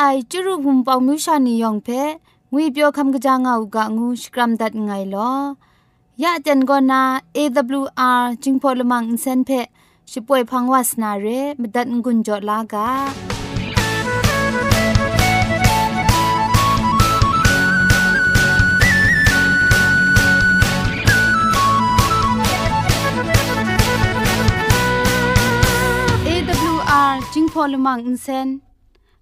[0.00, 1.88] ไอจุรุภุมปองมิวชานียองเพ
[2.52, 5.32] งุยเปียวคำกะจางเอากะงูสกรัมดัดไงลอ
[6.22, 7.02] ยะเจนกอนา
[7.36, 9.50] AWR จิงพอลมังอินเซนเพ
[10.10, 11.26] ช่วยพังวาสนาเร
[11.60, 12.88] มดัดงุนจอลากา
[27.32, 28.48] จิงพอลมังอินเซน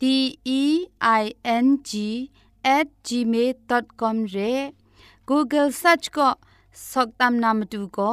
[0.00, 0.02] D
[0.60, 0.62] E
[1.22, 1.24] I
[1.64, 1.90] N G
[2.76, 4.54] at gmail.com ရဲ
[5.28, 6.28] Google search ก็
[6.90, 8.12] สกตามนามดูก็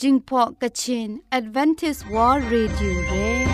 [0.00, 3.51] จิงพอกะชิน Advantage World Radio เ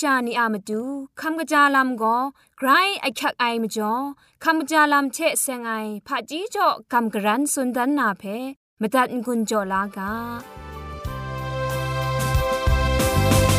[0.00, 0.82] ชานีอามาดู
[1.20, 2.16] คำกระจาลำก็
[2.58, 2.68] ไกร
[3.00, 3.94] ไอคักไอมาจ่อ
[4.44, 5.72] คำกระจาลำเชะเซงไอ
[6.06, 8.22] ผาจีจ่อคำกระรันสุนดันนาเพ
[8.80, 10.12] มตัดกุญจ่อลากา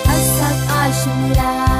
[0.07, 1.74] อัสักอาชิมลา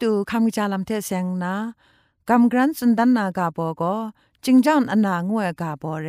[0.00, 1.54] ตัวคำจาลำเทเสงนา
[2.28, 3.94] กำกรันสุนดันนากาโบก็
[4.44, 6.08] จิงจันอนางวยกาโบเร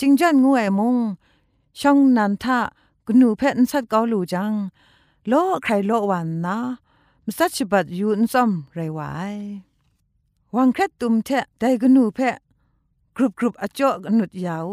[0.00, 0.96] จิงจันงวยมุง
[1.80, 2.58] ช่องนันทะ
[3.06, 4.52] กนูเพนสัดเกาลูจัง
[5.28, 5.32] โล
[5.62, 6.58] ใครโลวันนะ
[7.26, 9.00] มสัชบัดยูนซอมไรไว
[10.54, 12.18] วังแค่ตุมเทได้กนูเพ
[13.16, 14.68] กรุบกรุบอจ่อกนุดยาว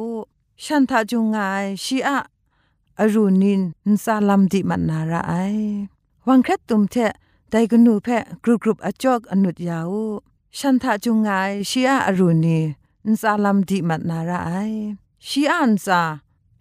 [0.63, 1.37] ฉันทาจุงไง
[1.83, 2.17] ชีอะ
[2.99, 3.61] อรุณิน
[3.93, 5.33] นซาลัมดิมันนาราไอ
[6.27, 6.95] วังแค่ตุมเท
[7.53, 9.93] แต่กนูเพะกรุกรุบอจอกอนุดยาว
[10.57, 11.29] ฉันทะจุงไง
[11.69, 12.59] ชีอาอรุณี
[13.07, 14.51] นซาลัมดีมัดนาราไอ
[15.27, 16.01] ชีอาอันซา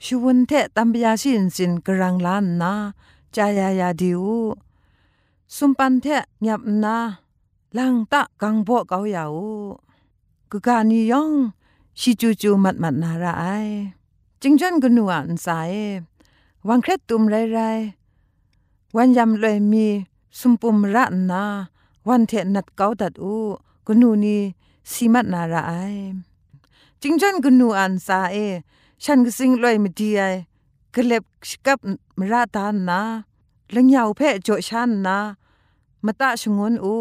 [0.04, 2.72] ชวนเทตัมปยาสินสินกรังลานนา
[3.34, 4.22] จายายาดิว
[5.54, 6.06] สุมปันเท
[6.46, 6.96] ยับนา
[7.76, 9.36] ลังตะกังโบเกาเยาว
[10.50, 11.32] กกานียอง
[12.00, 13.44] ชิจูจูมัดมัดนาราไอ
[14.40, 15.72] จิงจันกนัวอันสาย
[16.68, 17.58] วังเครตุมไรไร
[18.96, 19.88] วันยำเลยมี
[20.38, 21.44] สุมปุมระนา
[22.08, 23.34] วันเทนัดเกาตัดอู
[23.86, 24.38] กนูนี
[24.90, 25.72] สีมัดนาราไอ
[27.00, 28.36] จิงจันกนูอันซาเอ
[29.02, 30.22] ฉันก็สิงลอยมดีไอ
[30.94, 31.24] กเล็บ
[31.66, 31.78] กับ
[32.18, 33.00] มราตานนา
[33.74, 35.18] ลังยาวเพะโจชันนา
[36.04, 36.96] มาตาชงวนอู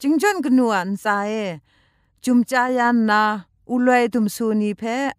[0.00, 1.32] จิงจันกนูอันซาเอ
[2.24, 3.22] จุมจายันนา
[3.70, 5.12] อุลอยตุมซูนีเพะ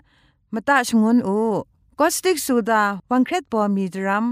[0.53, 1.39] มาตาชงวนอู
[1.99, 4.25] ก็สติกสูดาวังเครตปอมีดรัม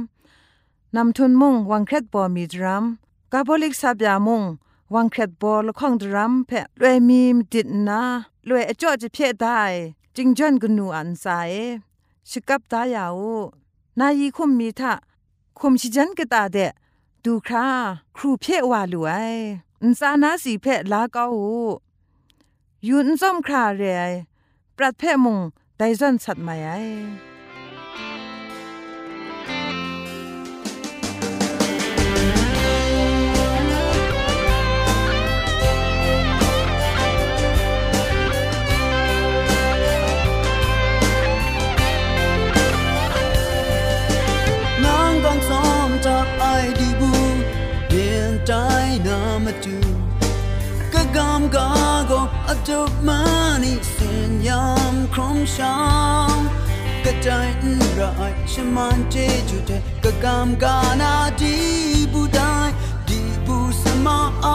[0.96, 2.86] นำทุนมุงวังเครตปอมีดรัม
[3.36, 4.44] กาบอลิกซาบยามง
[4.94, 8.02] วังแคดบอลข้องดรัมเพะลวยมีมติดนา
[8.48, 9.62] ลวยอจ่อจะเพียได้
[10.16, 11.52] จิงจอนกนูอันสาย
[12.30, 13.20] ชิกับตายาว
[14.00, 14.94] นายีคุมมีทะ
[15.60, 16.58] คุมชิจันกตาเด
[17.24, 17.68] ดูครา
[18.16, 19.36] ครูเพ่วาลวย
[19.82, 21.26] อินซานาสีเพ่ลาเกา
[22.88, 24.12] ยูนซ่อมคราเรย
[24.78, 25.40] ปรัดเพมุง
[25.78, 27.33] ไดซอนสัตมายยกาก็อ
[52.69, 53.21] จุมา
[53.63, 55.77] นิสินยามครองชา
[56.35, 56.37] ง
[57.05, 57.49] กระจาย
[57.99, 59.17] รายชมันเจ
[59.49, 59.71] จุเต
[60.05, 61.57] กะกามกานาดี
[62.13, 62.39] บูได
[63.09, 64.47] ดีบูสมาอ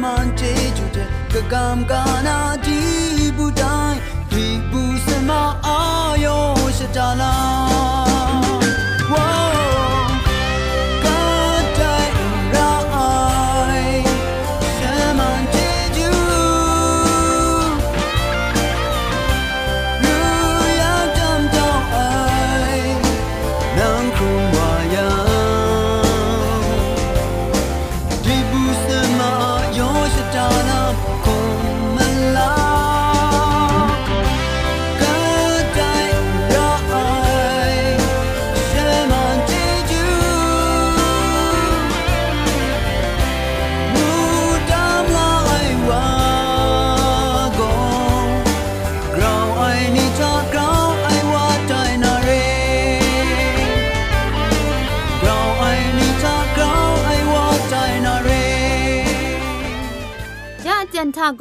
[0.00, 3.96] man te ju te ka gam ga na di bu dai
[4.30, 5.42] di bu se ma
[5.76, 6.36] a yo
[6.78, 7.61] sha da la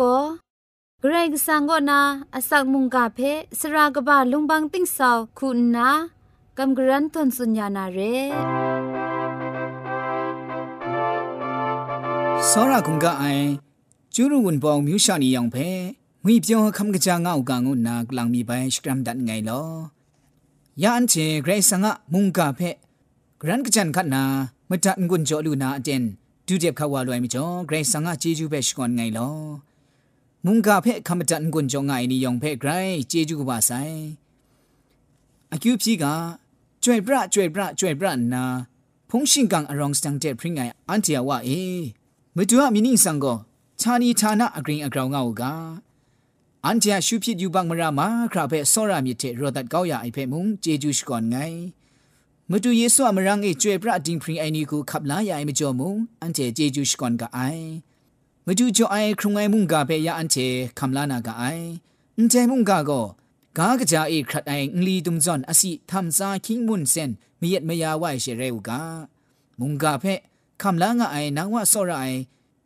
[0.00, 0.14] ก็
[1.00, 2.00] เกรงสังก็นา
[2.34, 3.18] อสักมุงกาเพ
[3.58, 5.88] สรากบะลุงบังติ้งสาวคุณนา
[6.58, 7.98] กำกรันทนสุญญานาเร
[12.50, 13.46] စောရကုံကအိုင်
[14.14, 15.68] ကျူးရဝန်ပေါင်မြူရှာနီယောင်ဖဲ
[16.24, 19.68] ငွေပြောခမ်ကကြငောက်ကငုနာကလောင်မီပိုင်စကရမ်ဒတ်ငိုင်လော
[20.82, 22.70] ယန်ချေဂရေဆငါမုန်ကဖဲ
[23.40, 24.22] ဂရန်ကချန်ခတ်နာ
[24.70, 26.02] မတန်ကွန်ကြောလူနာအတင်
[26.46, 29.34] ဒူဂျက်ခဝါလွိုင်မကျော်ဂရေဆငါဂျေဂျူပဲရှကွန်ငိုင်လော
[30.45, 33.97] ငုံကဖဲခမတန်ကွန်ကြောင့်ငိုင်းနီယောင်ဖဲဂရိုင်းကျေကျူကပါဆိုင်
[35.53, 36.05] အကျူပြီက
[36.83, 38.43] ကျွဲ့ပြကျွဲ့ပြကျွဲ့ပြနာ
[39.09, 41.61] ဖုန်ရှင်ကန်အရောင်စတန်တဲ့ပရင်ငိုင်အန်တီယဝအေ
[42.35, 43.37] မတူအမီနင်းဆန်ကို
[43.79, 45.43] ခြာနီဌာနအဂရင်းအကောင်ငောက်က
[46.65, 51.61] အန်တီယရှုဖြစ်ယူပါမရာမခရဖဲဆောရမြစ်တဲ့ရောဒတ်ကောက်ရအိဖဲမုံကျေကျူရှကွန်ငိုင်း
[52.51, 57.65] မတူယေဆုအမရငေကျွဲ့ပြဒင်းပရင်အိုင်နီကိုခပ်လာရအိမကြောမုံအန်တီကျေကျူရှကွန်ကအိုင်
[58.47, 60.47] မတူကြောအိုင်ခရုံငိုင်မုန်ကပဲရအန်ချေ
[60.79, 61.65] ခမလာနာကအိုင်
[62.17, 63.05] အန်ချေမုန်ကကို
[63.57, 68.69] ကားကကြအေခရတ်အိုင်ငလီတုံဇွန်အစီသမ်စာခိမွန်စန်မယက်မယာဝိုင်ရှေရဲဝက
[69.59, 70.13] မုန်ကဖဲ
[70.61, 72.19] ခမလာငါအိုင်နာဝဆောရအိုင်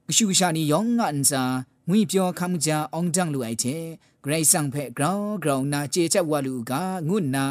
[0.07, 1.43] ကရှုရှာနီယောင်ငါအန်စာ
[1.89, 3.75] ငွေပြောခမ်ကြအောင်တန်းလူအိုင်ချေ
[4.23, 6.71] ဂရိတ်ဆန်ဖဲဂရောင်းဂရောင်းနာကြေချက်ဝလူက
[7.07, 7.45] ငုနာ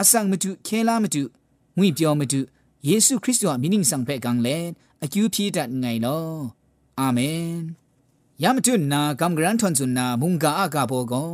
[0.00, 1.22] အဆောင်မတုခဲလာမတု
[1.78, 2.40] ငွေပြောမတု
[2.86, 4.56] ယေရှုခရစ်တော်မိနင်းဆောင်ဖက်ကောင်လေ
[5.04, 6.24] အကျူဖြည့်တတ်ငိုင်လော
[7.00, 7.44] အာမင်
[8.42, 11.32] ယမတုနာကမ်ဂရန်ထွန်ဇွနာမုန်ကာအကဘောကော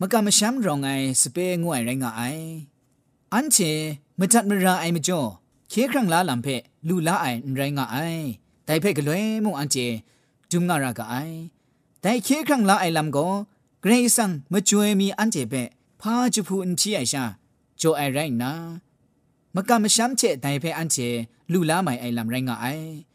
[0.00, 2.46] မကမရှမ်ရောင်အိုင်စပေငွိုင်ရိုင်းငါအိုင်
[3.32, 3.70] အန်ချေ
[4.18, 5.28] မတတ်မရာအိုင်မကျော်
[5.72, 8.24] ခေခရံလာလမ်ဖက်လူလာအိုင်ရိုင်းငါအိုင်
[8.66, 9.86] တိုင်ဖက်ကလွဲမုန်အန်ချေ
[10.50, 11.36] ဒုံငါရာကအိုင်
[12.04, 13.32] တိုင်ခေခရံလာအိုင်လမ်ကို
[13.82, 15.62] ဂရေဆန်မကျွေမီအန်ချေပဲ
[16.00, 17.24] ဖာချူဖူအန်ချီအိုင်ရှာ
[17.80, 18.52] ဂျိုအိုင်ရိုင်းနာ
[19.54, 21.08] မကမရှမ်းချေတိုင်ဖက်အန်ချေ
[21.52, 23.11] လူလာမိုင်အိုင်လမ်ရိုင်းငါအိုင်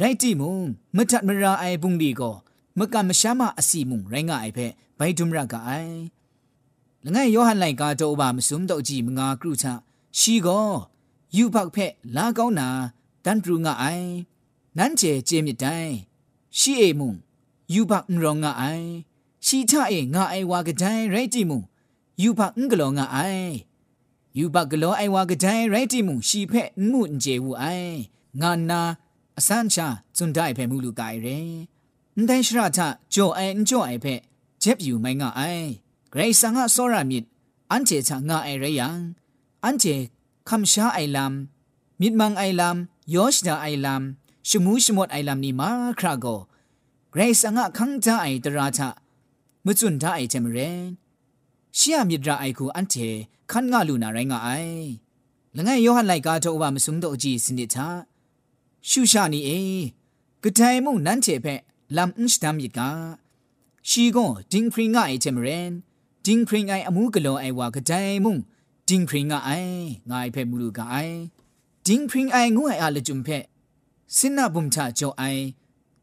[0.00, 0.56] ရိုက်တီမုံ
[0.96, 2.36] မတတ်မရာအိုင်ပုန်ဒီကို
[2.78, 5.98] မကမရှာမအစီမုံရိုင်းငါအိုင်ဖက်ဘိုင်ဒုံရကအိုင်
[7.04, 9.66] လငယ်ယောဟန်လိုက်ကတော့ဘာမစုံတော့ကြည့်မငါကရုချ
[10.18, 10.68] ရှီကို
[11.36, 12.68] ယူပောက်ဖက်လာကောင်းနာ
[13.24, 14.08] တန်ပရူငါအိုင်
[14.76, 15.92] နန်းကျဲကျဲမြတိုင်
[16.58, 17.12] ရှီအေမုံ
[17.72, 18.88] ယူပောက်ရောငါအိုင်
[19.46, 21.60] ရှီချအေငါအိုင်ဝါကဒိုင်ရိုက်တီမုံ
[22.22, 23.52] ယူပောက်ငကလောငါအိုင်
[24.38, 27.96] ယူပောက်ကလောအိုင်ဝါကဒိုင်ရိုက်တီမုံရှီဖက်မှုန်ကျေဝူအိုင်
[28.40, 28.80] ငါနာ
[29.38, 29.78] အစမ်းချ
[30.16, 31.38] ဇွန်ဒိုင်ဖဲမူလူကိုင်ရဲ
[32.14, 32.78] အန်တိုင်းရှရထ
[33.14, 34.14] ကြောအန်ကြောအိုင်ဖဲ
[34.62, 35.66] ဂျက်ပြူမိုင်းငါအိုင်
[36.12, 37.24] ဂရိတ်ဆာငါစောရမြစ်
[37.70, 38.88] အန်ချေချာငါအိုင်ရယံ
[39.64, 39.94] အန်ချေ
[40.48, 41.32] ခမ်ရှာအိုင်လမ်
[42.00, 42.76] မြစ်မန်အိုင်လမ်
[43.14, 44.02] ယောရှဒအိုင်လမ်
[44.48, 46.38] ရှမူးရှမော့အိုင်လမ်နီမာခရာဂို
[47.12, 48.80] ဂရိတ်ဆာငါခန်းချာအိုင်တရာချ
[49.64, 50.70] မဇွန်ဒိုင်အိုင်ချမရဲ
[51.78, 53.08] ရှီယမြစ်ရာအိုင်ကိုအန်ချေ
[53.50, 54.82] ခန်းငါလူနာရိုင်းငါအိုင်
[55.56, 57.86] လငယ်ယောဟန်လိုက်ကားတော့ဘာမစုံတော့အကြည့်စနစ်ချာ
[58.88, 59.60] ရှုရှာနီအေ
[60.42, 61.60] ဂတိုင်မုန်နန်းချေဖက်
[61.96, 62.80] လမ်အင်းစတမ်ယစ်က
[63.88, 65.70] ရှီကွန်ဒင်းခရင်ငါအေချေမရန်
[66.26, 68.40] ဒင်းခရင်ငိုင်အမှုကလွန်အိုင်ဝါဂတိုင်မုန်
[68.88, 71.16] ဒင်းခရင်ငါအိုင်ငါအိုင်ဖက်မူလူကအိုင်
[71.86, 73.44] ဒင်းခရင်အိုင်ငွအိုင်အလဂျုံဖက်
[74.16, 75.42] စင်နာဘုံချကြောအိုင်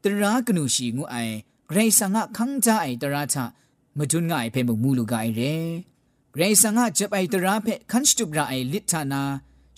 [0.02, 1.34] တရာကနုရှိငွအိုင်
[1.70, 3.36] ဂရိဆာငါခန်းကြအိုင်တရာချ
[3.98, 5.54] မဒွန်းငါအိုင်ဖက်မူလူကအိုင်ရဲ
[6.34, 9.22] ဂရိဆာငါဂျပ်အိုင်တရာဖက်ခန်းစတုဂရာအိုင်လစ်ထာနာ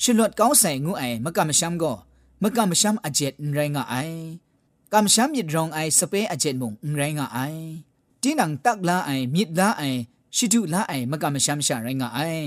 [0.02, 1.96] ရှလော့ကောင်းဆိုင်ငွအိုင်မကမရှမ်ကော
[2.42, 4.18] မကမရှမ်းအဂျက်ရိုင်းငါအိုင်
[4.92, 7.62] ကမရှမ်းမြစ်ရောင်အိုင်စပဲအဂျက်မုံရိုင်းငါအိုင်
[8.22, 10.00] တင်းနံတက်လာအိုင်မြစ်လာအိုင်
[10.36, 12.46] ရှိတုလာအိုင်မကမရှမ်းရှာရိုင်းငါအိုင်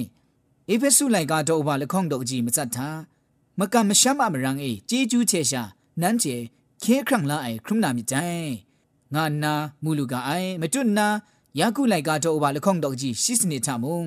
[0.72, 2.88] ဧဖက်ဆုလိုက်ကတော့ဘာလခေါန့်တော့ကြီးမစတ်သာ
[3.60, 5.62] မကမရှမ်းမရန်အေဂျေဂျူးချေရှာ
[6.02, 6.36] နန်းကျဲ
[6.84, 8.50] ခဲခန့်လာအိုင်ခရုနာမြတိုင်
[9.16, 11.08] ငါနာမူလူကအိုင်မတွတ်နာ
[11.60, 14.02] ယကုလိုက်ကတော့ဘာလခေါန့်တော့ကြီးရှိစနေထမုံ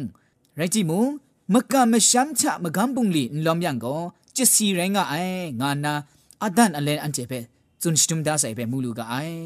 [0.59, 1.05] ရိုက်ကြည့်မုံ
[1.53, 4.03] မကမရှမ်းချမကမ်ပုန်လီလောင်မြန်ကော
[4.37, 5.95] ကျစီရင်ကအိုင်ငါနာ
[6.45, 7.41] အဒန်အလန်အန်ကျေပဲ
[7.83, 9.38] ဇွန်စတုမ်ဒါဆိုင်ပဲမူလူကအိုင်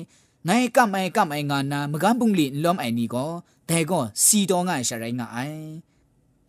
[0.49, 3.31] နိုင်ကမိုင်ကမိုင်ငါနာမကန်းပုန်လီလွမ်အိုင်နီကို
[3.69, 5.61] ဒဲကောစီတော်ငါရှာရိုင်းငါအိုင်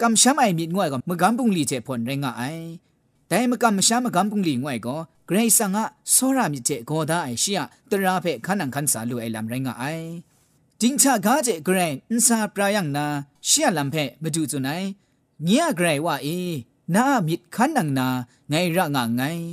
[0.01, 2.65] ကမ်ရှမ်အိုင်မြင့်ငွယ်ကမကန်းပုန်လီချေဖွန်ရိုင်းငါအိုင်
[3.31, 5.77] ဒဲမကမရှာမကန်းပုန်လီငွယ်ကိုဂရိတ်ဆန်က
[6.13, 7.59] စောရမြစ်တဲ့ဂေါ်သားအိုင်ရှိယ
[7.91, 10.07] တရာဖက်ခဏန်ခန်းစာလူအိုင်လမ်ရိုင်းငါအိုင်
[10.81, 13.05] ဂျင်းချကားကျဂရိတ်အန်စာပရာယန်နာ
[13.47, 14.87] ရှီယလမ်ဖက်မဒူဇွန်နိုင်
[15.45, 16.53] မြရဂရိတ်ဝအေး
[16.95, 18.07] နာမိခန်းနံနာ
[18.51, 19.43] ငိုင်ရငါငိုင်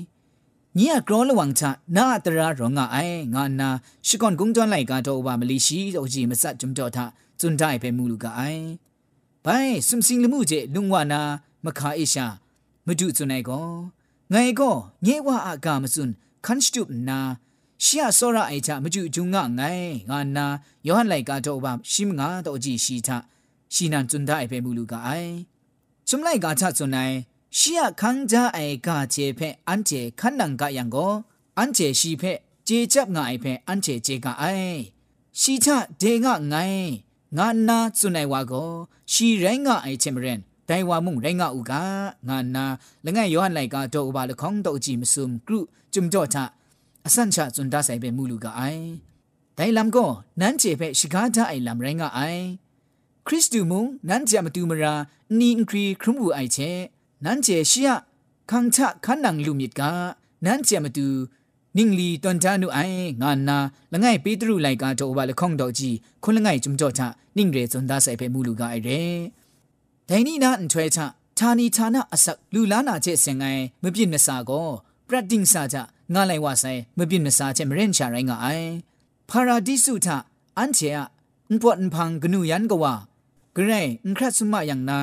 [0.76, 1.62] ညီအကရောလဝံချ
[1.96, 3.68] နာတရာရောငါအိုင်ငါနာ
[4.06, 7.04] ရှီကွန်ကုံကျွမ်းလိုက်ကတော့ဘာမလီရှိတော့ကြီးမစကျွမ်တော့တာ
[7.40, 8.64] ဇွန်တိုင်ပဲမူလူကအိုင်
[9.44, 11.20] ဘိုင်စမ်စင်းလမှုကျလုံဝနာ
[11.64, 12.26] မခါအိရှာ
[12.86, 13.66] မဒုဇွန်နိုင်ကော
[14.32, 14.76] ငိုင်ကော
[15.06, 16.12] ညေဝအကမစွန်း
[16.46, 17.18] ခန်စတုနာ
[17.84, 20.46] ရှီယာစောရအိုင်ချမကျူကျုံငါငိုင်ငါနာ
[20.86, 23.10] ယောဟန်လိုက်ကတော့ဘာရှိမငါတော့ကြီးရှိချ
[23.74, 25.32] ရှိနန်ဇွန်တိုင်ပဲမူလူကအိုင်
[26.08, 27.14] စုံလိုက်ကချဇွန်နိုင်
[27.58, 31.12] ရှီယခန်းကြအိုင်ကချေဖဲအန်ချေခန်းနန်ကယံကို
[31.58, 32.32] အန်ချေရှိဖဲ
[32.68, 34.76] ဂျေ chấp ငါအိုင်ဖဲအန်ချေဂျေကအိုင်
[35.40, 35.68] ရှိချ
[36.02, 36.84] ဒေငါငိုင်
[37.38, 38.70] ငါနာစွနိုင်ဝါကို
[39.12, 41.72] ရှီရိုင်းငါအိုင်ချင်မရင်တိုင်ဝါမှုရိုင်းငါဥက
[42.28, 42.64] ငါနာ
[43.06, 45.58] လငယ်ယောဟန်လိုက်ကတော့ဘာလခေါင်းတော့ကြည့်မစုံကရု
[45.92, 46.38] ဂျုံကြော့ချ
[47.06, 48.84] အစန်ချဇွန်ဒါဆိုင်ပဲမူလူကအိုင်
[49.58, 50.10] တိုင်လမ်ကို
[50.40, 52.44] နန်းချေဖဲရှိကားတာအိုင်လမ်ရိုင်းငါအိုင်
[53.26, 54.92] ခရစ်တုမုံနန်းချမတူမရာ
[55.38, 56.70] နီင်ခရီခရုမှုအိုင်ချေ
[57.24, 57.90] နန်းချေရှိယ
[58.50, 59.82] ခံချခန်းနန်လူမြစ်က
[60.44, 61.06] နန်းချမတူ
[61.76, 63.58] နင်းလီတွန်တာနုအိုင်ငါနာ
[63.92, 67.02] လငယ်ပေတရုလိုက်ကတော့ဘာလခေါင်းတော့ကြည့်ခွန်းလငယ်ဂျုံကြော့ချ
[67.36, 69.00] နင်းရဲဇွန်ဒါဆိုင်ပဲမူလူကအိုင်ရဲ
[70.08, 70.98] ဒိုင်နီနာအန်ထွဲချ
[71.38, 74.68] ဌာနီဌာနအစက်လူလာနာချက်စင်ငိုင်မပြစ်မစာကို
[75.08, 75.76] ပရတ်တင်စာချ
[76.14, 78.70] ငါလိုက်ဝဆိုင်မပြစ်မစာချက်မရင်ချရိုင်းငါအိုင်
[79.30, 80.06] ပါရာဒိစုထ
[80.58, 80.98] အန်ချေအ
[81.52, 82.94] န်ပွတ်န်ဖန်ဂနုယန်ကဝါ
[83.56, 84.98] กรไอุคราสุมาอย่างนา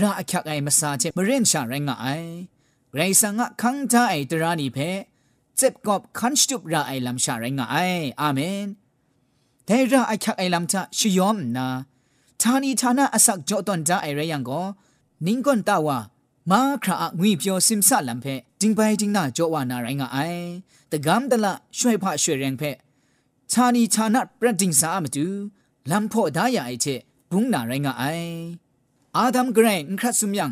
[0.00, 2.06] ราคักไอมาซาเจ็บเรนชาแรงไอ
[2.94, 4.78] ไรสังะคังทาไอตรานีเพ
[5.56, 7.76] เจ็บกอบคันชุบราไอลำชาแรงไอ
[8.20, 8.68] อาเมน
[9.64, 11.66] แต่ราคักไอลำทาชยอมนา
[12.40, 14.62] ทานีทานาอสักจอตอนจาไอไรยังก็
[15.26, 15.98] นิ่งก่อนตาวา
[16.50, 18.26] มาคราองุยเปียวซิมซาลำเพ
[18.60, 20.18] จิงไปจิงนาจอวานาแรงไอ
[20.88, 22.62] แต่กำตละช่วยพระช่วยแรงเพ
[23.52, 25.26] ทานีทานาประดิงสามาดู
[25.90, 26.86] ลำพ่อดายาไอเช
[29.35, 30.51] ดัมเกรงครัดสุมยัง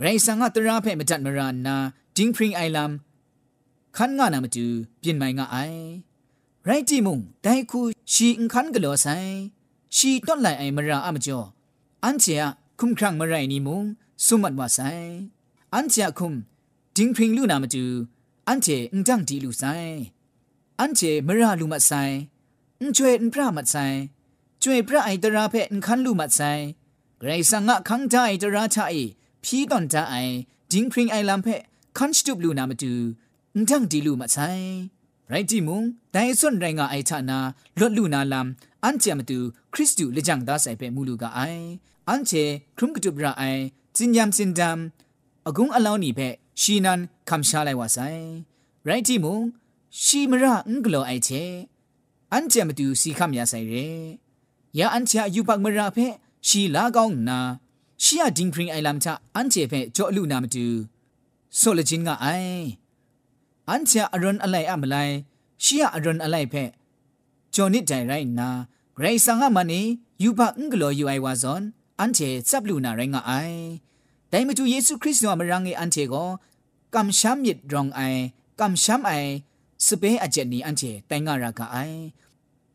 [0.00, 1.76] ไรสังอาตราเพ่มาจัดมารานา
[2.16, 2.90] จิงพริงไอลัม
[3.96, 4.66] ขันงานามาจู
[4.98, 5.56] เปลี่ยนไม่งาไอ
[6.64, 7.80] ไรจีมุงแต่คู
[8.12, 9.06] ชีอิงขันกลัวไซ
[9.96, 11.40] ชีต้นไหลไอมาราอามจ่อ
[12.04, 12.42] อันเจีย
[12.78, 13.84] คุมครั้งมาไรนี่มุง
[14.24, 14.78] สุมัดว่าไซ
[15.74, 16.34] อันเจียคุม
[16.96, 17.84] จิงพริงลูนามาจู
[18.48, 19.64] อันเจอิงจังดีลูไซ
[20.80, 21.92] อันเจมาราลูมาไซ
[22.80, 23.76] อิงจวยอิงพระมาไซ
[24.63, 26.41] จวยพระไอตราเพนคันลูมัดไซ
[27.23, 28.93] ไรสังะคังใจตราชาไอ
[29.43, 30.15] พี่ตอนตาไอ
[30.71, 31.47] จิงพริงไอลำเพ
[31.97, 32.93] คันสตุบลูนามาดู
[33.55, 34.37] นั่งดีลูมัดไซ
[35.29, 37.39] ไรจิมุงแต่ส่วนไรงาไอชานา
[37.79, 39.39] ลดลูนาลำอันเจมาดู
[39.73, 41.39] คริสตูเลจังดาใส่เพมูลูกาไอ
[42.09, 42.31] อันเช
[42.77, 43.43] ครุมกตุบราไอ
[43.95, 46.19] จินยามสินดำอกุงอลาวนี่เพ
[46.61, 47.97] ชีนันคำชาไลวาไซ
[48.85, 49.41] ไรจิมุง
[50.03, 51.29] ชีมระอุงกลอไอเช
[52.33, 53.73] อันเจมาดูสีคำยาใส่เร
[54.79, 56.05] ယာအန်ချာယူပတ်မရာဖဲ
[56.47, 57.39] ရှီလာကောင်းနာ
[58.03, 60.65] ရှီယာဒင်းခရင်အိုင်လမ်ချာအန်ချေဖဲကြောလူနာမတူ
[61.59, 62.61] ဆိုလဂျင်ကအိုင်
[63.69, 65.13] အန်ချာအရွန်အလိုက်အမလိုက်
[65.63, 66.63] ရှီယာအရွန်အလိုက်ဖဲ
[67.53, 68.49] ဂျော်နစ်တိုင်ရိုင်နာ
[68.97, 69.81] ဂရိတ်ဆန်ကမနီ
[70.23, 71.63] ယူပတ်အင်္ဂလောယူအိုင်ဝါဇွန်
[71.99, 73.63] အန်ချေစပ်လူနာရိုင်ကအိုင်
[74.31, 76.29] တိုင်မတူယေရှုခရစ်တော်မရငေအန်ချေကို
[76.93, 78.21] ကမ်ရှမ်မြစ်ဒရောင်အိုင်
[78.59, 79.29] ကမ်ရှမ်အိုင်
[79.85, 81.99] စပေးအချက်နီအန်ချေတိုင်ကရာကအိုင်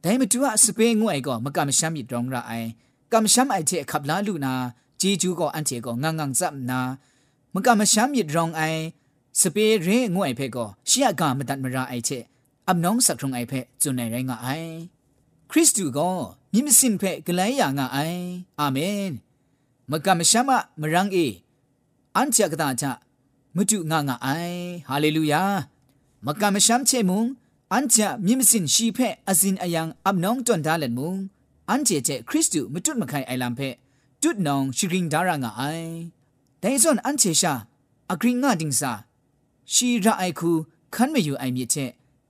[0.05, 2.69] ဒိုင်မတူအစပင်းငွဲ့ကောမကမရှမ်းမြတောင်းရအိုင်
[3.13, 4.55] ကမရှမ်းအိုက်တဲ့ခပ်လာလူနာ
[5.01, 6.81] ဂျီဂျူကောအန်တီကောငငငစပ်နာ
[7.55, 8.81] မကမရှမ်းမြတောင်းအိုင်
[9.41, 12.25] စပင်းရင်းငွဲ့ဖဲကောရှီယကမတတ်မရာအိုက်ချက်
[12.69, 14.73] အမနောင်းစက်ထုံအိုက်ဖဲဇွန်နေရိုင်းငါအိုင်
[15.51, 16.17] ခရစ်တုကော
[16.53, 18.23] မြင့်မစင်ဖဲဂလိုင်းယာငါအိုင်
[18.61, 19.09] အာမင်
[19.91, 21.27] မကမရှမ်းမမရန်းအေ
[22.15, 22.85] အန်ချကတာချ
[23.57, 25.43] မတုငါငါအိုင်ဟာလေလုယာ
[26.27, 27.23] မကမရှမ်းချေမုံ
[27.73, 28.99] อันจะมิมสินชีเพ
[29.29, 31.17] อสินอายังอับน้องจนดาเลนมุง
[31.71, 33.61] อันเจเจคริสต์มาจุดมาไขไอลำเพ
[34.23, 35.63] จุดน้องชิริงดารางไอ
[36.61, 37.55] แต่ส่วนอันเจชา
[38.11, 38.93] อากริงงาดิงซา
[39.73, 40.51] ชีระไอคู
[40.95, 41.75] คันไม่อยู่ไอมีเจ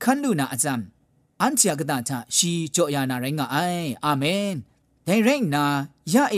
[0.03, 0.81] คันลูนาอาจาม
[1.43, 3.57] อันเจกตาชาชีโจยานาไรงไอ
[4.05, 4.57] อาเมน
[5.05, 5.65] แต่เร่งนา
[6.13, 6.37] ยาเอ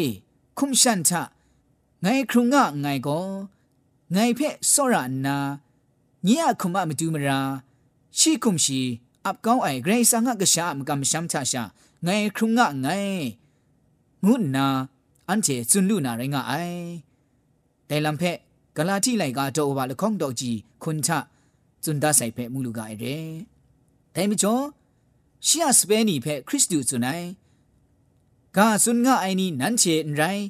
[0.58, 1.22] คุมชันชา
[2.00, 3.20] ไงครุงงะไงก็
[4.12, 5.36] ไงเพศสระนา
[6.24, 7.40] เงียคุมะมาดูมรา
[8.18, 8.32] ရှိ
[9.26, 11.62] အပကောင်းအိုင်ဂရိဆာငါကရှာမကမရှမ်းချရှာ
[12.06, 13.22] ငိုင်ခုငါငိုင်
[14.24, 14.66] ငုနာ
[15.28, 16.84] အန်ချေဇွန်လူနာရငါအိုင်
[17.88, 18.36] ဒိုင်လမ်ဖက်
[18.76, 21.10] ဂလာတိလိုက်ကတော့ဘာလခေါင်တော့ကြီးခွန်ချ
[21.84, 23.16] ဇွန်ဒါဆိုင်ဖက်မူလူကအိုင်ရဲ
[24.14, 24.64] ဒိုင်မကျော်
[25.46, 27.26] ရှီယစပဲနီဖက်ခရစ်တုဇွန်နိုင်
[28.56, 30.44] ဂါဇွန်ငါအိုင်နီနန်ချေန်ရိုင်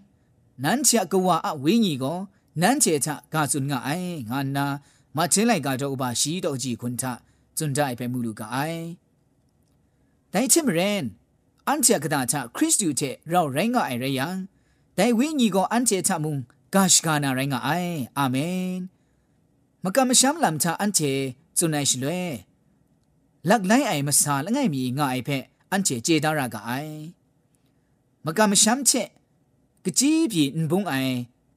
[0.65, 2.19] နန်ချေကဝါအဝင်းကြီးကို
[2.61, 4.67] နန်းချေချဂါซุนငါအိုင်ငါနာ
[5.17, 6.89] မချင်းလိုက်ကတော့ဘာရှိတော့ကြည့်ခွ
[7.61, 8.57] จนได้ไปมูลูกไอ
[10.31, 11.05] ได้ชิมเรน
[11.69, 14.37] อันเจกดาชาคริสตูเจเราแรงก็ไอเรยัง
[14.97, 16.37] ได้วิญญีก็อันเจชามุง
[16.75, 17.71] กาชกานาแรงก็ไอ
[18.19, 18.37] อาเม
[18.79, 18.81] น
[19.85, 21.01] มกามชัมลำชาอันเจ
[21.59, 22.29] จนไอชลวย
[23.51, 26.71] ลักไลไอมาซาละไงมีง่ายเพะอันเจเจดารากไอ
[28.25, 28.91] มกามชัมเช
[29.85, 30.95] กจีบีนบุงไอ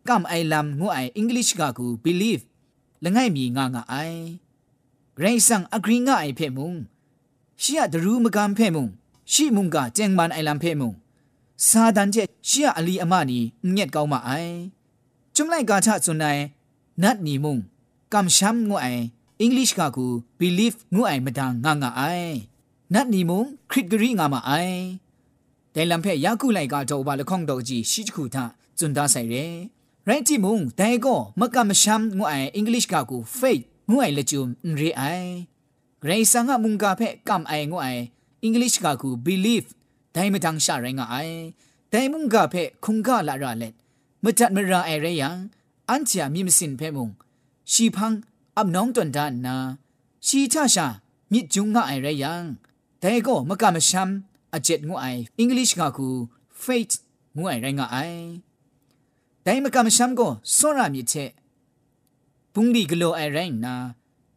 [0.08, 2.44] กำไอลำงูไออังกฤษกากู believe
[3.04, 4.12] ละไงมีง่ายง่าย
[7.93, 8.89] ดรูมกำเพ่มุง
[9.33, 10.93] ชีมุงกาเจงมันไอลำเพ่มุง
[11.69, 12.17] ซาดันเจ
[12.49, 13.39] ชียอลีอมานี
[13.71, 14.31] เงียดเกามาไอ
[15.35, 16.27] จุมไลกาชะสุนไอ
[17.03, 17.59] นัดนีมุง
[18.13, 18.87] กำช้ำงูไอ
[19.41, 20.07] อังกฤษกากู
[20.39, 22.03] believe งูไอมดังงางาไอ
[22.95, 24.51] นัดนีมุงคริตกรีงามาไอ
[25.73, 28.45] แต่ลำเพ่ยากุไลกาโตบาละข้องดอกจีชิจคูทา
[28.79, 29.35] จุนดาใส่เร
[30.07, 34.44] ရိုင်းတီမုံတိုင်ကိုမကမရှမ်ငွအိုင်အင်္ဂလိပ်ကကူ faith ငွအိုင်လက်ကျုံ
[34.80, 35.30] ရီအိုင်
[36.02, 38.04] ဂရိဆာငါမုန်ကဖက်ကမ်အိုင်ငွအိုင်
[38.42, 39.68] အင်္ဂလိပ်ကကူ believe
[40.16, 41.38] ဒိုင်မတန်းရှာရိုင်းငါအိုင်
[41.92, 43.74] တိုင်မုန်ကဖက်ခုန်ကလာရလက်
[44.24, 45.30] မတတ်မရာအိုင်ရယံ
[45.90, 47.08] အန်ချာမြင့်မစင်ဖဲမုံ
[47.72, 48.18] ရှီဖန်း
[48.58, 49.56] အပ်နောင်းတွန်ဒန်နာ
[50.28, 50.86] ရှီချရှာ
[51.32, 52.34] မြစ်ကျုံငါအိုင်ရယံ
[53.02, 54.12] တိုင်ကိုမကမရှမ်
[54.56, 56.08] အချက်ငွအိုင်အင်္ဂလိပ်ကကူ
[56.64, 56.94] faith
[57.38, 58.22] ငွအိုင်ရိုင်းငါအိုင်
[59.46, 61.30] ဒိုင်မကမရှမ်ကိုစောရမြစ်ချက်
[62.55, 63.75] ပုန်လီဂလိုအိုင်ရိုင်းနာ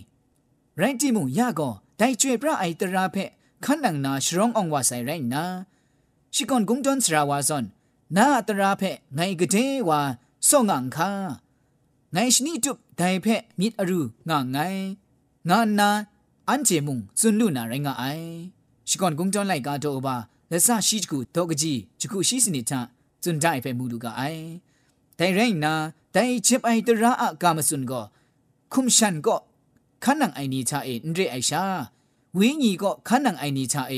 [0.78, 3.24] ရိုင်းတီမုံရကောတိုင်ကျွေပြအိုင်တရာဖဲ
[3.64, 5.44] ခန်နန်နာရှရောင်းအောင်ဝါဆိုင်ရိုင်းနာ
[6.34, 7.66] ရှီကွန်ဂုံတွန်စရာဝါဇွန်
[8.16, 10.00] နာတရာဖဲငိုင်ကတဲ့ဝါ
[10.48, 11.10] စော့ငန်ခါ
[12.14, 14.82] ငိုင်ရှိနီတုဒိုင်ဖဲမြစ်အရုငါငိုင်
[15.48, 15.90] ငါနာ
[16.49, 18.03] อันเจมุงซุนลุนาไรงาไอ
[18.89, 20.15] ชิกอนกุงจอนไลกาโตบา
[20.51, 22.73] လက်ဆရှိချကူတော့ကကြီးချကူရှိစနေချ
[23.23, 24.45] ဇွန်ဒိုင်ဖဲမူလူကအိုင်
[25.17, 25.73] တိုင်ရိုင်းနာ
[26.15, 28.03] တိုင်ချစ်အိုင်တရာအကာမစွန်ကို
[28.73, 29.35] คุมชันก็
[30.03, 31.63] ขันนังไอนีชาเอนเรไอชา
[32.37, 33.93] วิญีก็ขันนังไอนีชาเอ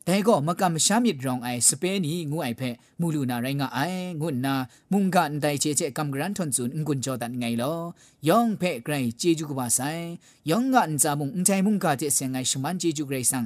[0.08, 4.56] ဒဲကောမကမရှာမြစ်ဒရောင်အိုင်စပဲနီငူအိုင်ဖက်မူလူနာရိုင်းကအိုင်ငုနာ
[4.92, 7.80] မုန်ကန်တိုင်ချေချေကမ်ဂရန်ထွန်ဇွန်ငွန်ဂျောဒန်ငိုင်လော
[8.28, 10.04] ယောင်ဖက်ဂရိုင်ဂျေဂျူကပါဆိုင်
[10.50, 13.46] ယောင်ကန်ဇာမုန်အန်တိုင်မုန်ကတဲ့ဆန်ငိုင်ရှမန်ဂျေဂျူဂရိုင်ဆန်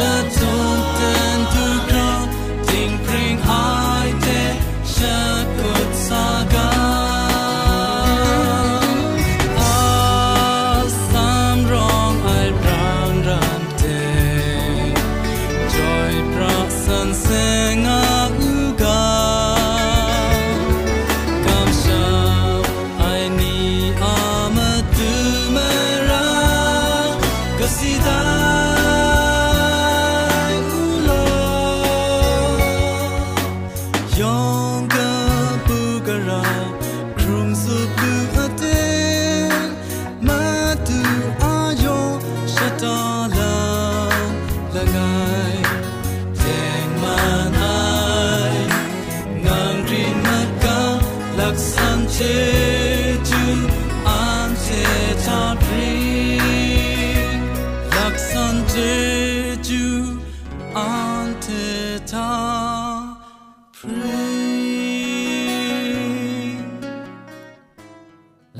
[0.00, 0.39] The.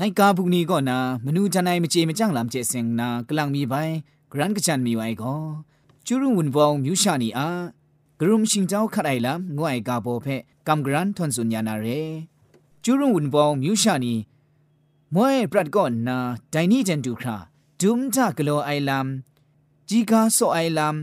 [0.00, 3.74] ลกาบุกนี้ก็นามนูจันไอมเจมจังลำเจเซงนากลังมีไป
[4.32, 5.34] กรันกจันมีไว้ก็
[6.06, 7.48] จูรุงวุนวองมิวชานีอา
[8.20, 10.26] กรุมชิงเจ้าขัดไอลำงวยกาโบเพ
[10.66, 11.86] กำกรันทนสุญญานาเร
[12.84, 14.14] จูรุงวุนวองมิวชานี
[15.14, 16.16] มวยปรัดก่อนนา
[16.50, 17.36] ไดนี่จันดูครา
[17.80, 19.06] ดุมจากโลไอลัม
[19.88, 20.96] จีกาโซไอลัม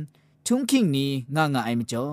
[0.45, 1.05] ทุงคิงนี
[1.35, 2.05] งางาไอมจ่อ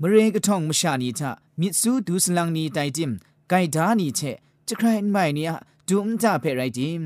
[0.00, 3.10] มเรกะท่องมชานีทะมิดซูดูสลังนีไตจิม
[3.48, 4.20] ไกดานีเช
[4.68, 5.54] จะใครไม่เนี่ย
[5.88, 7.00] ดุมจาเพไรจิม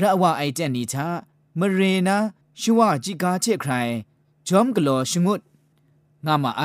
[0.00, 1.08] ระว่าไอเจนนีทะ
[1.58, 2.18] มเรนะ
[2.60, 3.72] ชัวจีกาเชใคร
[4.46, 5.40] จอมกโลชงุด
[6.26, 6.62] งามาไอ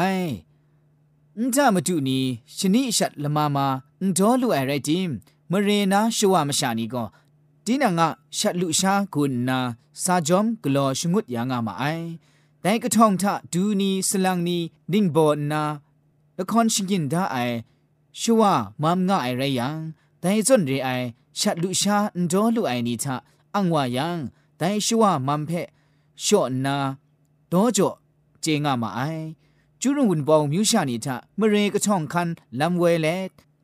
[1.42, 2.20] န်ကြမတူနီ
[2.56, 3.68] ရှနိရှတ်လမမာ
[4.00, 5.08] အန်ဒေါ်လူအရိုက်တင်
[5.52, 7.08] မရေနာရှဝမရှာနီကော
[7.66, 9.60] ဒီနငါရှတ်လူရှာကုနာ
[10.04, 12.06] စာဂျ ோம் ဂလောရှငုတ်ယာငါမအိုင်
[12.64, 13.24] တိုင်ကထောင်ထ
[13.54, 14.58] ဒူနီစလန်နီ
[14.92, 15.64] ဒင်းဘောနာ
[16.38, 17.56] လခွန်ရှင်ကင်ဒါအိုင်
[18.20, 18.42] ရှဝ
[18.82, 19.70] မမ်ငါအိုင်ရယံ
[20.25, 20.89] แต่จนเรไอ
[21.39, 23.17] ชัดลุชาอันโดลุไอนิทา
[23.55, 24.19] อังวายัง
[24.59, 25.51] แต่ชัวมัมเพ
[26.25, 26.77] ชอนา
[27.49, 27.91] โดจ่อ
[28.41, 29.01] เจงามาไอ
[29.81, 32.29] จุรุวนบองมิวชานิทาเมเรกะช่องคัน
[32.61, 33.09] ลำเวเล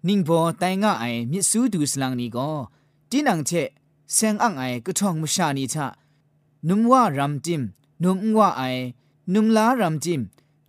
[0.06, 2.50] นิ่งบอไตงาไอมิสูดูสลังนี่ก็
[3.10, 3.50] ตินังเช
[4.12, 5.86] เซงอังไอกะท่องมชานิทา
[6.68, 7.62] นุมว่ารำจิม
[8.02, 8.62] นุมว่าไอ
[9.34, 10.20] นุมลารำจิม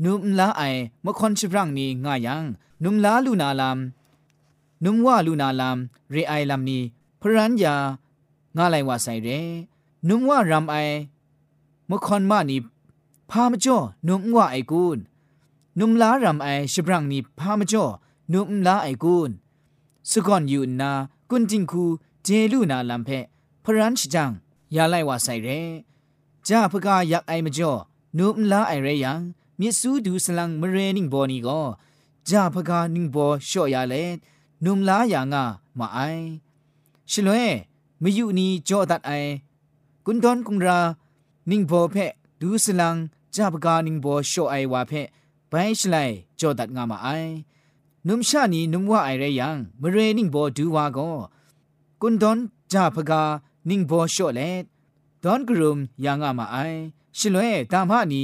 [0.03, 0.61] นุมลาไอ
[1.05, 2.43] มะคอนชิบรังนี่งายัง
[2.83, 4.00] นุมลาลูนาลำ
[4.85, 5.77] นุมว่าลูนาลาม
[6.11, 6.79] เรไอลามนี
[7.21, 7.75] พรัญญา
[8.57, 9.29] งาไลว่าไซเร
[10.07, 10.75] นุมว่ารัมไอ
[11.89, 12.57] มคอนมานี
[13.29, 14.97] พามจ่อนุมว่าไอกูน
[15.79, 17.85] นุมลารำไอชบรังนีพามจ่อ
[18.33, 19.31] นุมลาไอกุน
[20.09, 20.91] สกอนยูนา
[21.29, 21.85] กุนจิงคู
[22.23, 23.09] เจลูนาลำเพ
[23.63, 24.31] พรันชจัง
[24.75, 25.49] ยาไลว่าใส่เร
[26.47, 27.71] จ้าพกายักไอมจ่อ
[28.17, 29.19] นุมลาไอเรยัง
[29.59, 31.61] มิสูดูสลังมเรนิงบอนีก็
[32.29, 33.93] จ้าพกานิงบอช่อยาเล
[34.65, 35.43] นุมลาอย่างา
[35.79, 35.99] มาไอ
[37.11, 37.37] ชลเว
[38.03, 39.11] มยุนีจ่อตัดไอ
[40.05, 40.79] กุนดอนกุงรา
[41.49, 41.95] นิงโบเพ
[42.41, 42.95] ดูสลัง
[43.35, 44.93] จ้าพกานิงโบอช่อไอวาเพ
[45.49, 45.95] ไปชไล
[46.39, 47.07] จอดัดงามาไอ
[48.07, 50.99] นุมชานีนุมว่าไอเรยังมเรนิงโบดูวาโก
[52.01, 52.37] กุนดอน
[52.71, 53.21] จาพกา
[53.69, 54.41] นิงโบอชเล
[55.23, 56.57] ดอนกรุมอย่างามาไอ
[57.17, 58.23] ชลเวตามหานี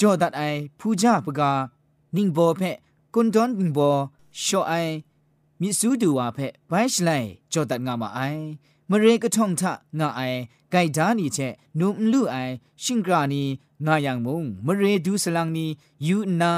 [0.00, 0.42] จอดัดไอ
[0.78, 1.50] ผู้จาพกา
[2.16, 2.62] นิงโบเพ
[3.14, 3.90] กุนดอนนิงโบอ
[4.44, 4.74] ชไอ
[5.63, 7.09] มิสูดูวาเพไปชไล
[7.51, 8.19] จอดัดงามาไอ
[8.89, 10.21] มเรกะท่องทะงาไอ
[10.71, 11.37] ไกดานีเช
[11.79, 12.35] นุมลูไอ
[12.83, 13.43] ชิงกรานี
[13.85, 15.65] งายังมุงมเรดูสลังนี
[16.07, 16.51] ยูนา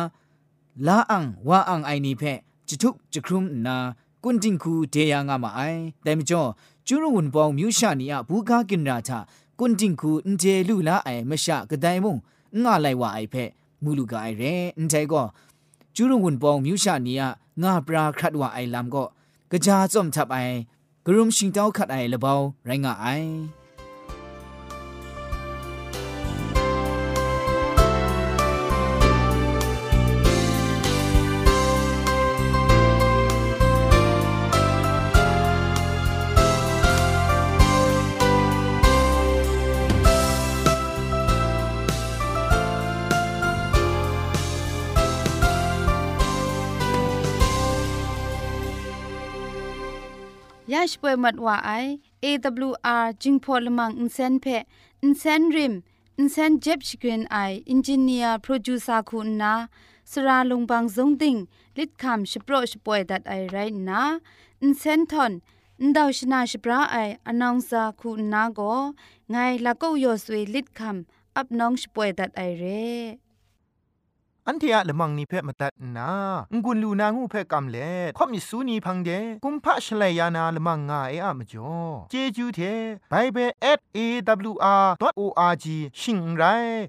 [0.87, 2.23] ลาอังวาอังไอนีเพ
[2.67, 3.75] จิทุกจิครุมนา
[4.23, 5.59] กุนจิงคูเดียงามาไอ
[6.03, 6.41] แต่มจ่อ
[6.87, 9.19] จูรุวนปองมิวชานีอะบูกากินราทา
[9.59, 12.17] กุนจิงคูอินเจลูลาไอมชะกะไดมุง
[12.61, 13.35] งาไลวาไอเพ
[13.83, 14.43] มูลูกาไอเร
[14.77, 15.21] อินใจก็
[15.95, 17.29] จูรุวนปองมิวชานีอะ
[17.62, 19.04] งาปราครัดว่าไอลำก็
[19.52, 20.38] กระจาจอมทับไอ
[21.06, 22.34] กรุมชิงเต้าขัดไอละเบา
[22.66, 23.06] ไรงาไอ
[50.76, 51.70] ยาชป่วยมัดว่าไอ
[52.24, 54.46] AWR จึงพอลมังอินเซนเพ
[55.02, 55.74] อินเซนริม
[56.18, 57.36] อินเซนเจ็บชกรีนไอ
[57.70, 59.54] อินจิเนียร์โปรดิวซาคุณนา
[60.10, 61.36] สราลงบางสงติง
[61.78, 63.56] ลิดคำชโปรชป่วยดัดไอไร
[63.88, 64.02] นะ
[64.62, 65.32] อินเซนทอน
[65.80, 68.60] อินดาวชนาชปราไออนองซาคุณนาโก
[69.30, 73.25] ไงลัก็ยอสวลิดคำอับน้องชป่วยดัดไอเร่
[74.48, 76.10] อันเทียละมังนิเพ่มาตัดนา
[76.64, 79.10] งุนลูนางูเพ่กำเล่ข่อมิสูนีพังเด
[79.44, 81.74] กุมพะชเลยานาละมังงาเออะมจ่อ
[82.10, 82.60] เจจูเท
[83.10, 83.50] ไบเบิล
[83.96, 85.66] @awr.org
[86.00, 86.42] ชิงไร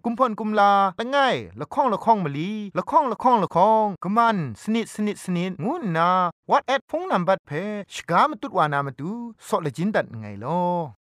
[0.05, 1.17] กุมพ่นกุมลาละไง
[1.59, 6.09] ละข้องละข้องมะลีละข้องละข้องละข้องกะมันสนิดสนิดสนิดงูนา
[6.49, 7.51] what at พงนัมบัดเพ
[7.93, 9.11] ชกามตุดวานามตุ
[9.47, 10.96] ซอเลจินดัดไงลอ